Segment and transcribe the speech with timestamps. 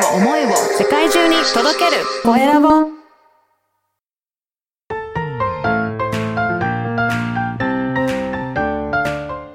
[0.00, 0.48] を思いを
[0.78, 2.02] 世界中に届ける。
[2.22, 2.68] コエラボ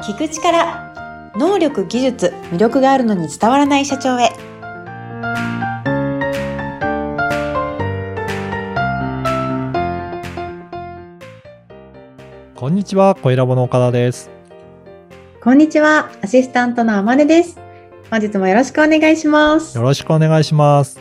[0.02, 4.30] 聞く力能力技術魅力があるのに伝わらない社長へ。
[12.56, 14.36] こんにちは、コエラボの岡田です。
[15.46, 17.65] こんにちはアシスタントのあまねです
[18.12, 21.00] 本日もよろしくお願いしますよろしくお願いします。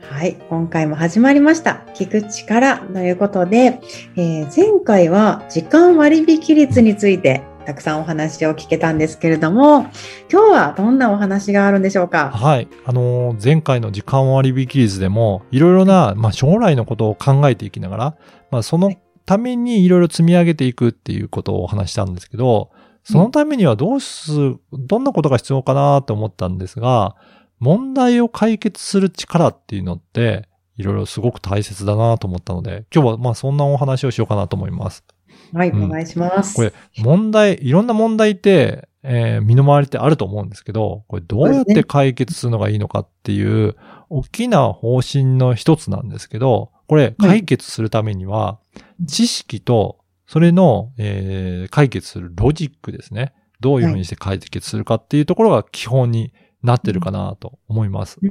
[0.00, 3.80] はい今回も始まりました聞く力ということで、
[4.16, 9.90] えー前回は時間割引率についてたくさんお話を聞けたんですけれども今
[10.30, 12.30] 日はどんなお話があるんでしょうか？
[12.30, 12.68] はい。
[12.84, 18.16] あのー前回の時間割引率でも、いろいろな、まあ、将来のことを考えていきながら、
[18.50, 18.94] まあ、その
[19.26, 22.70] ためにいろいろ積み上げていくっていうことをお話ししたんですけど、
[23.04, 24.32] そのためにはどうす、
[24.72, 27.16] どんなことが必要かなって思ったんですが、
[27.60, 35.04] 問題を解決する力っていうのって、いろいろすごく大切だなと思ったので、今日はまあそんなお話をしようかなと思います。
[35.52, 35.84] はい、うん。
[35.84, 36.54] お願いします。
[36.54, 43.76] これ、問題、いろんな問題って、えー身の回りってあると思うんですけど、これどうやって解決するのがいいのかっていう、
[44.08, 48.58] 大きな方針の一つなんですけど、これ解決するためには、
[49.06, 49.98] 知識と、
[50.34, 53.32] それの、えー解決するロジックですね。
[53.60, 58.18] どういうふうにして解決するかっていうところが基本になってるかなと思います。
[58.20, 58.30] うん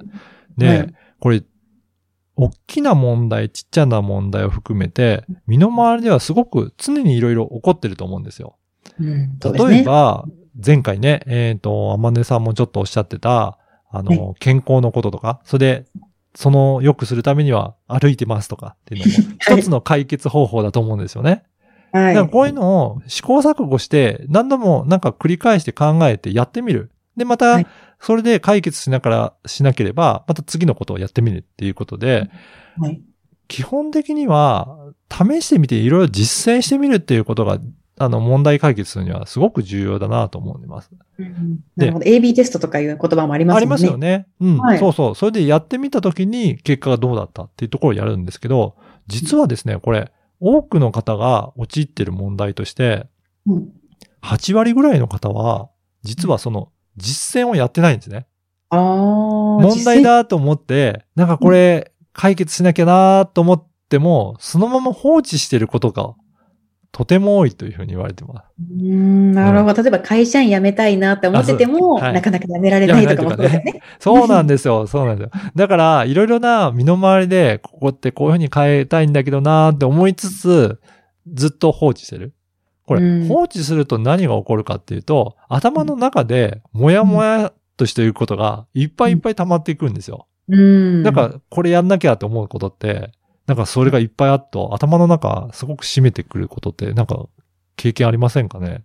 [0.57, 1.43] で、はいこれ、
[2.35, 8.57] 大きな問題、ちっちゃな問題を含めて、身の回りではすごく常にいろいろ起こってると思うんですよ。
[8.99, 13.57] うん例えば、前回ね、えっ、と、天音さんもちょっとおっしゃってた、
[13.89, 15.85] あの、健康のこととか、それで、
[16.35, 21.43] その良くするためには歩いてますとかっていうのも、 はい一つの解決方法だと思うんですよね。
[21.93, 26.91] はいだからこういうのを試行錯誤して、何度もなんか繰り返して考えてやってみる。
[27.15, 27.67] で、またはい、
[27.99, 32.29] それで解決しながら、しなければ、また次のことをやってみるっていうことで、
[32.77, 33.01] はい
[33.47, 37.59] 基本的には、試してみていろいろ実践してみるっていうことが、
[37.99, 40.89] あの、問題解決するにはすごく重要だなと思います。
[41.19, 42.05] うんなるほど。
[42.05, 43.57] AB テストとかいう言葉もありますね。
[43.57, 44.25] ありますよね。
[44.41, 45.15] うん、はいそうそう。
[45.15, 48.75] それでやってみたときに結果がどうだったっていうところをやるんですけど、
[49.05, 50.11] 実はですね、これ、
[50.45, 53.07] 多くの方が陥っている問題として、
[53.47, 53.69] うん
[54.23, 55.69] 8割ぐらいの方は、
[56.01, 58.25] 実はその実践をやってないんですね。
[58.71, 66.15] 問題だと思って、なんかこれ解決しなきゃなと思っても、そのまま放置してることが
[66.93, 68.45] とても多いというふうに言われてます。
[68.59, 69.81] うん、なるほど。
[69.81, 73.81] 例えば会社員辞めたいなって思ってても、はいなかなか辞められないとかもそうですよね。
[73.99, 74.85] そうなんですよ。
[74.85, 75.31] そうなんですよ。
[75.55, 80.79] だから、いろいろな身の回りで、ここってこういうふうに変えたいんだけどなーって思いつつ、
[81.33, 82.35] ずっと放置してる。
[82.85, 90.27] これ、うん放置すると何が起こるかっていうと、頭の中で、もやもやとしていることが、いっぱいいっぱい溜まっていくんですよ。
[90.47, 91.01] うん。
[91.01, 93.13] だから、これやんなきゃと思うことって、
[93.47, 97.25] なんかそれがいっぱいあっと、頭の中、すごく占めてくることって、なんか、
[97.75, 98.83] 経験ありませんかね？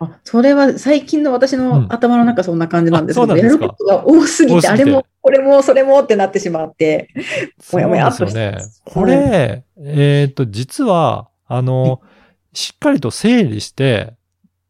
[0.00, 1.68] あそれは最近の私うん。
[1.68, 7.08] の頭の中そんな感じなんですけど、うなんやることが多すぎて、あれも、これも、それもってなってしまって。
[7.72, 8.82] もやもやっとしてです。
[8.86, 8.92] よね。
[8.94, 12.00] これ、えっ、と、実は、あの、
[12.54, 14.14] しっかりと整理して、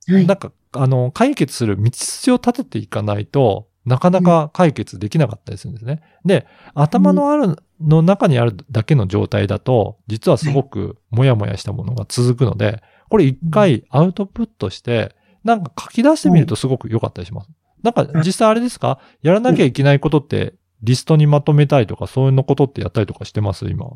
[0.08, 0.26] はい。
[0.26, 6.02] なんか、あの、解決する道筋を立てていかないと、なかなか解決できなかったりするんですね。
[6.24, 15.14] で、頭のある、の中にあるだけの状態だと、実はすごくもやもやしたものが続くので、これ一回アウトプットして、
[15.44, 17.50] なんか書き出してみるとすごく良かったりします。
[17.82, 19.00] なんか実際あれですか？
[19.22, 23.66] やらなきゃいけないことって、リストにまとめたりとか、そういうのことってやったりとかしてます？
[23.68, 23.86] 今。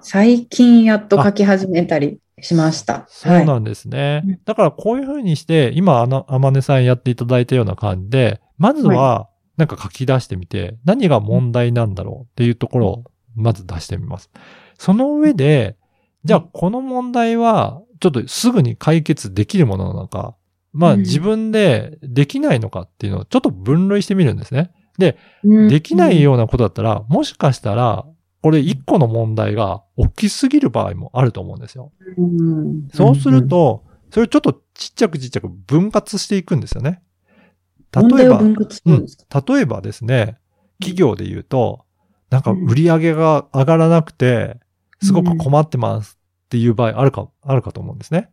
[0.00, 3.06] 最近やっと書き始めたりしました。
[3.08, 4.22] そうなんですね。
[4.24, 13.04] うんだからこういうふうにして、今、あの、あまねさんやっていただいたような感じで、まずは、なんか書き出してみて、何が問題なんだろうっていうところを、
[13.34, 14.30] まず出してみます。
[14.78, 15.76] その上で、
[16.24, 20.36] じゃあこの問題は、ちょっとすぐに解決できるものなのか、
[20.72, 24.72] まあうん自分でできないのかっていうのをちょっと分類してみるんですね。
[25.44, 28.06] うんできないようなことだったら、もしかしたら、
[28.42, 31.92] これ一個の問題が大きすぎる場合もあると思うんですよ。
[32.16, 37.02] うんそうする、と、それをちょっとちっちゃくちっちゃく分割していくんですよね。
[37.92, 40.38] 問例えば、題を分割するん例えばですね、
[40.80, 41.84] 企業で言うと、
[42.32, 44.58] なんか売り上げが上がらなくて、
[45.02, 48.30] すごく困ってますっていう場合あるか、あるかと思うんですね。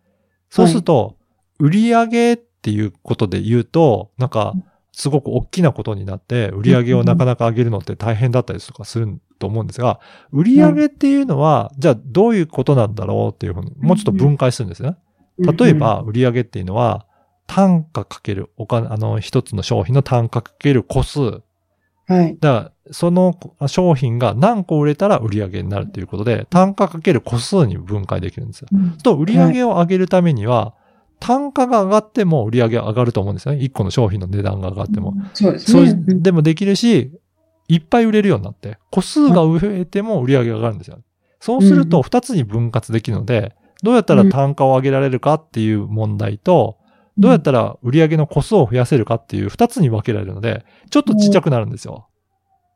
[0.49, 1.17] そうすると、
[1.59, 4.53] 売り上げっていうことで言うと、なんか、
[4.93, 9.99] すごく大きなことになって、売り上げをなかなか上げるのって大変だったりとかすると思うんですが、
[10.31, 14.95] 売り上げっていうのは、じゃあどういうことなんだろうっていうふうに、もうちょっと分解するんですね。
[15.37, 17.05] 例えば、売り上げっていうのは、
[17.47, 21.41] 単価かけるお金、あの、一つの商品の単価かける個数。
[22.09, 22.37] はい。
[22.39, 28.67] だから、その商品が何個売れたら売り上げになるということで、単価かける個数に分解できるんですよ。
[28.73, 30.73] うんと、売り上げを上げるためには、
[31.19, 33.59] 単価が上がっても売り上げは上がると思うんですよね。
[33.59, 35.13] 1個の商品の値段が上がっても。
[35.33, 35.81] そうですね。
[35.81, 37.11] いう、でもできるし、
[37.67, 40.97] いっぱい売れるようになって、個数が増えても売り上げが上がるんですよ。
[41.39, 46.77] そうすると、2つに分割できるので、どうやったら単価を上げられるかっていう問題と、
[47.19, 52.07] どうやったら売り上げの個数を増やせるかっていう2つに分けられるので、ちょっとちっちゃくなるんですよ。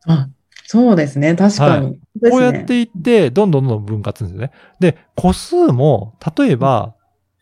[0.06, 0.28] あ、
[0.66, 1.36] そうですね。
[1.36, 2.00] 確かに。
[2.30, 4.54] こうやっていって、どんどんどんどん分割するんですよね。
[4.80, 6.96] で、個数も、例えば、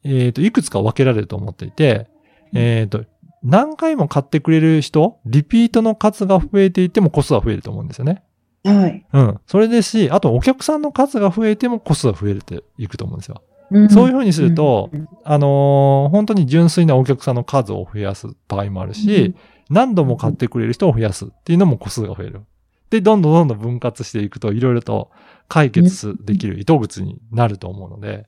[0.03, 2.07] えっ、と、いくつか分けられると思っていて、
[2.53, 3.05] えっ、と、
[3.43, 8.23] 何回も買ってくれる人、リピートの数が増えていっても個数は増えると思うんですよね。
[8.63, 9.05] はい。
[9.13, 9.39] うん。
[9.47, 13.41] それですし、あとお客さんの数が増えても個数は増えていくと思うんですよ。
[13.79, 19.35] んそういうふうにするとうんあのー本当に純粋なお客さんの数を増やす場合もあるし、
[19.69, 22.41] 何度も買ってくれる人を増やすっていうのも個数が増える。
[22.89, 25.09] で、どんどんどんどん分割していくと、いろいろと
[25.47, 28.27] 解決できる糸口になると思うので、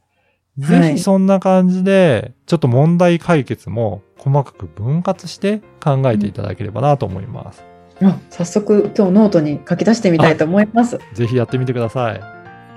[0.58, 7.66] ぜひそんな感じで、ちょっと問題解決も細かく分割して考えていただければなと思います。
[8.02, 11.00] あ早速今日ノートに書き出してみたいと思います。
[11.14, 12.22] ぜひやってみてください。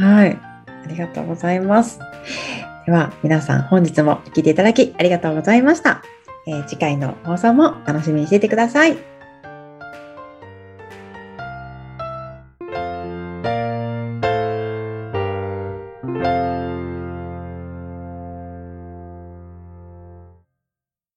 [0.02, 0.55] はい。
[0.86, 1.98] ありがとうございます。
[2.86, 6.02] では皆さん本日も聞いていただきありがとうございました。
[6.46, 9.15] えー次回の放送も楽しみにしていてください。